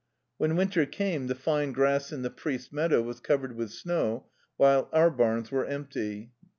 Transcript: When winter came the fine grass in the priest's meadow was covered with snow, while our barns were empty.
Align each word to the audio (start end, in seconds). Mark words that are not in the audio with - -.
When 0.39 0.55
winter 0.55 0.87
came 0.87 1.27
the 1.27 1.35
fine 1.35 1.73
grass 1.73 2.11
in 2.11 2.23
the 2.23 2.31
priest's 2.31 2.73
meadow 2.73 3.03
was 3.03 3.19
covered 3.19 3.55
with 3.55 3.69
snow, 3.71 4.31
while 4.57 4.89
our 4.91 5.11
barns 5.11 5.51
were 5.51 5.67
empty. 5.67 6.31